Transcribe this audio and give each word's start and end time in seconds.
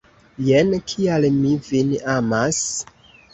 Jen 0.45 0.71
kial 0.91 1.27
mi 1.35 1.51
vin 1.67 1.93
amas! 2.15 2.65